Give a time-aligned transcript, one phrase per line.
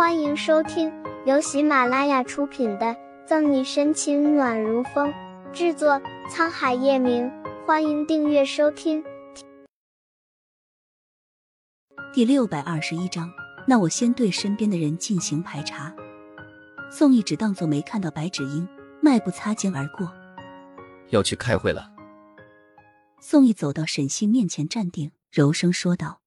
[0.00, 0.90] 欢迎收听
[1.26, 2.86] 由喜马拉雅出品的
[3.26, 5.12] 《赠你深情暖如风》，
[5.52, 7.30] 制作沧海夜明。
[7.66, 9.04] 欢迎订阅收听。
[12.14, 13.30] 第六百二十一章，
[13.68, 15.94] 那我先对身边的人进行排查。
[16.90, 18.66] 宋义只当做没看到白芷英，
[19.02, 20.10] 迈步擦肩而过。
[21.10, 21.92] 要去开会了。
[23.20, 26.22] 宋义走到沈西面前站定，柔声说道。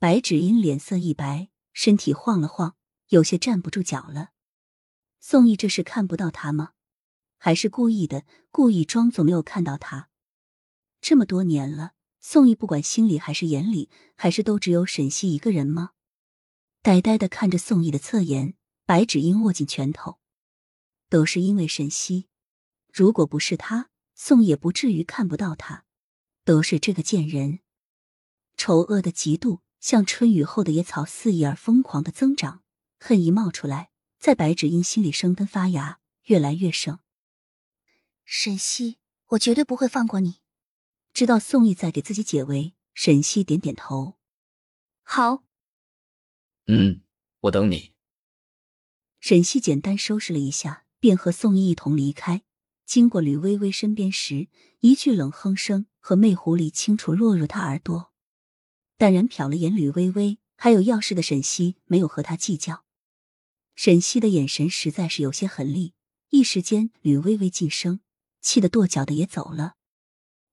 [0.00, 2.74] 白芷英脸色一白，身体晃了晃，
[3.10, 4.30] 有些站不住脚了。
[5.18, 6.72] 宋义这是看不到他吗？
[7.38, 10.08] 还是故意的，故意装作没有看到他？
[11.00, 15.90] 这么多年了，宋义不管心里还是眼里，还是都只有沈西一个人吗？
[16.82, 18.54] 呆呆的看着宋义的侧颜，
[18.86, 20.18] 白芷英握紧拳头。
[21.08, 22.28] 都是因为沈西，
[22.92, 25.84] 如果不是他，宋也不至于看不到他。
[26.44, 27.58] 都是这个贱人，
[28.56, 32.62] 丑恶的嫉妒像春雨后的野草肆意而疯狂的增长，
[33.00, 37.00] 恨意冒出来，在白芷英心里生根发芽，越来越盛。
[38.24, 40.40] 沈西，我绝对不会放过你。
[41.14, 44.18] 知道宋义在给自己解围，沈西点点头。
[45.02, 45.42] 好。
[46.66, 47.00] 嗯，
[47.40, 47.94] 我等你。
[49.18, 52.42] 沈西简单收拾了一下，便和宋义一同离开。
[52.84, 54.48] 经过吕微微身边时，
[54.80, 58.12] 一句冷哼声和魅狐狸清楚落入他耳朵。
[58.96, 62.84] 淡然瞟了眼吕微微，还有要事的沈西，没有和他计较。
[63.82, 65.94] 沈西的眼神实在是有些狠厉，
[66.28, 68.00] 一时间吕微微噤声，
[68.42, 69.76] 气得跺脚的也走了。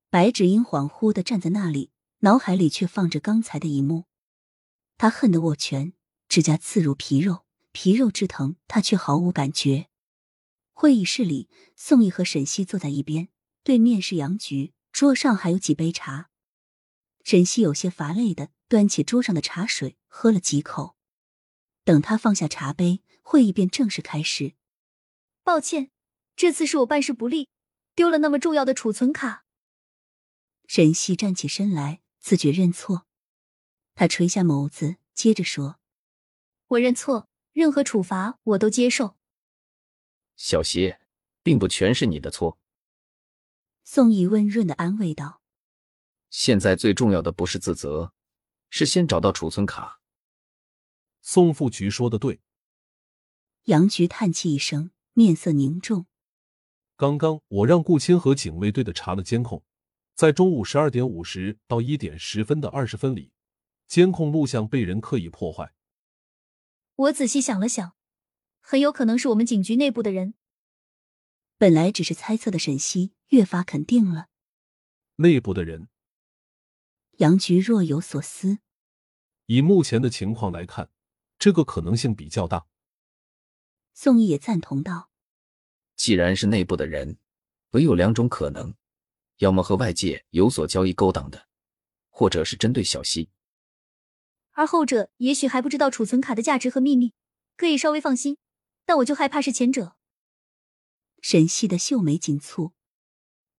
[0.09, 4.05] 白芷英恍惚的站在那里，脑海里却放着刚才的一幕。
[4.98, 5.92] 他恨得握拳，
[6.30, 9.89] 指甲刺入皮肉，皮肉之疼，他却毫无感觉。
[10.72, 13.28] 会议室里，宋毅和沈西坐在一边，
[13.61, 16.30] 对面是杨菊，桌上还有几杯茶。
[17.25, 20.95] 沈西有些乏累的端起桌上的茶水，喝了几口。
[21.88, 24.55] 等他放下茶杯，会议便正式开始。
[25.41, 25.89] 抱歉，
[26.35, 27.47] 这次是我办事不力，
[27.95, 29.45] 丢了那么重要的储存卡。
[30.67, 33.08] 沈西站起身来，自觉认错。
[33.95, 35.80] 他垂下眸子，接着说
[36.67, 39.15] ：“我认错，任何处罚我都接受。”
[40.36, 40.95] 小西，
[41.42, 42.59] 并不全是你的错。
[43.86, 45.42] 宋毅温润的安慰道
[46.30, 48.11] ：“现在最重要的不是自责，
[48.69, 50.02] 是先找到储存卡。”
[51.30, 52.39] 宋副局说的对。
[53.65, 56.05] 杨局叹气一声，面色凝重。
[56.95, 59.61] 刚刚我让顾清和警卫队的查了监控。
[60.16, 63.33] 在中午十二点五十到一点十分的二十分里，
[63.89, 65.73] 监控录像被人刻意破坏。
[66.95, 67.98] 我仔细想了想，
[68.61, 70.36] 很有可能是我们警局内部的人。
[71.58, 74.30] 本来只是猜测的沈西越发肯定了。
[75.17, 75.89] 内部的人，
[77.17, 78.60] 杨局若有所思。
[79.48, 80.89] 以目前的情况来看，
[81.39, 82.67] 这个可能性比较大。
[83.93, 85.09] 宋毅也赞同道
[85.95, 87.17] ：“既然是内部的人，
[87.71, 88.75] 唯有两种可能。”
[89.37, 91.48] 要么和外界有所交易勾当的，
[92.09, 93.30] 或者是针对小溪，
[94.53, 97.14] 而后者也许还不知道储存卡的价值和秘密，
[97.55, 98.39] 可以稍微放心。
[98.83, 99.95] 但我就害怕是前者。
[101.21, 102.71] 沈西的秀眉紧蹙，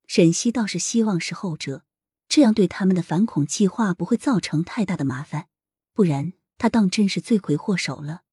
[0.09, 1.85] 沈西倒是希望是后者，
[2.29, 5.49] 这样对他们的反恐计划不会造成太大的麻烦，
[5.93, 8.25] 不然他当真是罪魁祸首了。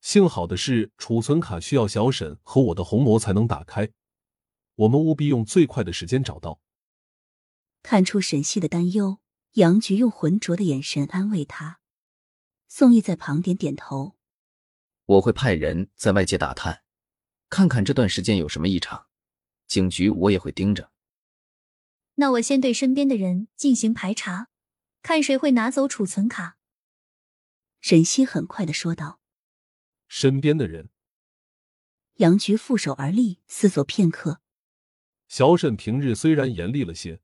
[0.00, 3.90] 幸好的是，储存卡需要小沈和我的虹膜才能打开。
[4.74, 6.60] 我们务必用最快的时间找到。
[7.82, 9.20] 看出沈西的担忧，
[9.52, 11.80] 杨局用浑浊的眼神安慰他。
[12.68, 14.16] 宋毅在旁点点头。
[15.06, 16.82] 我会派人在外界打探，
[17.48, 19.06] 看看这段时间有什么异常。
[19.68, 20.90] 警局我也会盯着。
[22.16, 24.48] 那我先对身边的人进行排查，
[25.02, 26.55] 看谁会拿走储存卡。
[27.88, 29.20] 沈西很快的说道。
[30.08, 30.90] 身边的人。
[32.14, 34.40] 杨局负手而立，思索片刻。
[35.28, 37.20] 小沈平日虽然严厉了些，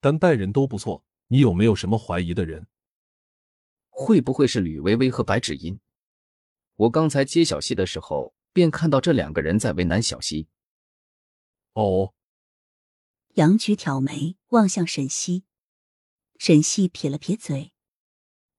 [0.00, 1.04] 但待人都不错。
[1.26, 2.66] 你有没有什么怀疑的人？
[3.90, 5.78] 会不会是吕薇薇和白芷音？
[6.76, 10.48] 我刚才接小西的时候，便看到这两个人在为难小西。
[11.74, 12.14] 哦。
[13.34, 15.44] 杨局挑眉望向沈西，
[16.38, 17.74] 沈西撇了撇嘴：“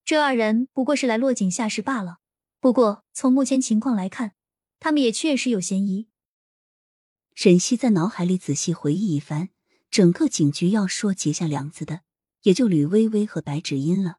[0.03, 2.17] 这二人不过是来落井下石罢了。
[2.59, 4.33] 不过从目前情况来看，
[4.79, 6.07] 他们也确实有嫌疑。”
[7.33, 9.49] 沈西在脑海里仔细回忆一番，
[9.89, 12.01] 整个警局要说结下梁子的，
[12.43, 14.17] 也就吕薇薇和白芷音了。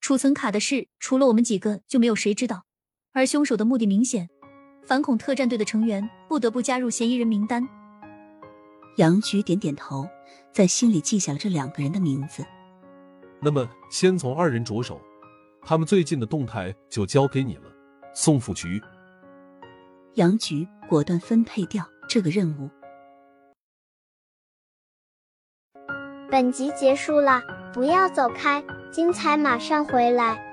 [0.00, 2.66] 储存卡的事，除了我们几个，就没有谁知道。
[3.12, 4.28] 而凶手的目的明显，
[4.84, 7.66] 反恐特战队的成员不得不加入嫌疑人名单。
[8.98, 10.06] 杨局点点头，
[10.52, 12.44] 在心里记下了这两个人的名字。
[13.46, 15.00] 那么，先从二人着手，
[15.62, 17.62] 他们最近的动态就交给你了。
[18.12, 18.82] 宋副局。
[20.14, 22.68] 杨局果断分配掉这个任务。
[26.28, 27.40] 本集结束了，
[27.72, 30.45] 不要走开，精彩马上回来。